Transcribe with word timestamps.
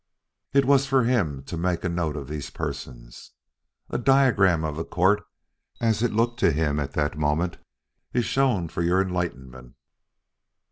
It 0.51 0.65
was 0.65 0.87
for 0.87 1.03
him 1.03 1.43
to 1.43 1.55
make 1.55 1.83
a 1.83 1.87
note 1.87 2.15
of 2.17 2.27
these 2.27 2.49
persons. 2.49 3.33
A 3.91 3.99
diagram 3.99 4.63
of 4.63 4.75
the 4.75 4.83
court 4.83 5.21
as 5.79 6.01
it 6.01 6.11
looked 6.11 6.39
to 6.39 6.51
him 6.51 6.79
at 6.79 6.93
that 6.93 7.19
moment 7.19 7.57
is 8.11 8.25
shown 8.25 8.67
for 8.67 8.81
your 8.81 8.99
enlightenment. 8.99 9.75